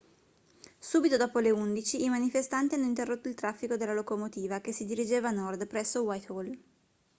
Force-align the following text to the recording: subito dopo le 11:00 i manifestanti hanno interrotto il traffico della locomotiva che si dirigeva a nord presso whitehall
subito 0.79 1.15
dopo 1.15 1.37
le 1.37 1.51
11:00 1.51 1.99
i 2.01 2.09
manifestanti 2.09 2.73
hanno 2.73 2.85
interrotto 2.85 3.27
il 3.27 3.35
traffico 3.35 3.77
della 3.77 3.93
locomotiva 3.93 4.59
che 4.59 4.71
si 4.71 4.85
dirigeva 4.85 5.27
a 5.29 5.31
nord 5.31 5.67
presso 5.67 6.01
whitehall 6.01 6.57